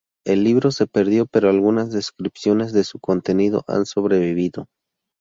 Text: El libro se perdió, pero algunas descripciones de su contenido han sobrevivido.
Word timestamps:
El 0.25 0.43
libro 0.43 0.71
se 0.71 0.87
perdió, 0.87 1.27
pero 1.27 1.47
algunas 1.49 1.91
descripciones 1.91 2.73
de 2.73 2.83
su 2.83 2.97
contenido 2.99 3.63
han 3.67 3.85
sobrevivido. 3.85 4.65